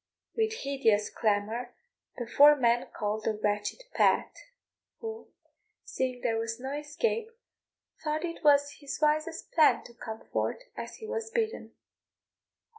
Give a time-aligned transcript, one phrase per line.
[0.35, 1.75] With hideous clamour
[2.17, 4.35] the four men called the wretched Pat,
[4.99, 5.27] who,
[5.85, 7.29] seeing there was no escape,
[8.03, 11.75] thought it was his wisest plan to come forth as he was bidden.